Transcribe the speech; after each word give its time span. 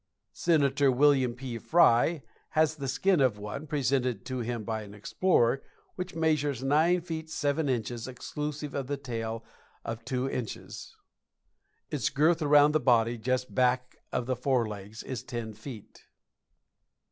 Senator 0.33 0.89
Wm. 0.91 1.35
P. 1.35 1.59
Frye 1.59 2.23
has 2.57 2.75
the 2.77 2.87
skin 2.87 3.21
of 3.21 3.37
one, 3.37 3.67
presented 3.67 4.25
to 4.25 4.39
him 4.39 4.63
by 4.63 4.81
an 4.81 4.95
explorer, 4.95 5.61
which 5.93 6.15
measures 6.15 6.63
nine 6.63 7.01
feet 7.01 7.29
seven 7.29 7.69
inches 7.69 8.07
exclusive 8.07 8.73
of 8.73 8.87
the 8.87 8.97
tail 8.97 9.43
of 9.85 10.03
two 10.03 10.27
inches. 10.27 10.95
Its 11.91 12.09
girth 12.09 12.41
around 12.41 12.71
the 12.71 12.79
body 12.79 13.15
just 13.15 13.53
back 13.53 13.97
of 14.11 14.25
the 14.25 14.35
forelegs 14.35 15.03
is 15.03 15.21
ten 15.21 15.53
feet. 15.53 16.05